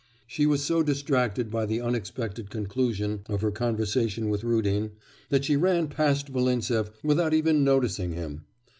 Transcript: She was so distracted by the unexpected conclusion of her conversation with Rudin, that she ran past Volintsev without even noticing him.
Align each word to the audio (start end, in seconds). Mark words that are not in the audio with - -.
She 0.25 0.47
was 0.47 0.63
so 0.65 0.81
distracted 0.81 1.51
by 1.51 1.67
the 1.67 1.79
unexpected 1.79 2.49
conclusion 2.49 3.21
of 3.29 3.41
her 3.41 3.51
conversation 3.51 4.29
with 4.29 4.43
Rudin, 4.43 4.93
that 5.29 5.45
she 5.45 5.55
ran 5.55 5.89
past 5.89 6.29
Volintsev 6.33 6.89
without 7.03 7.35
even 7.35 7.63
noticing 7.63 8.13
him. 8.13 8.45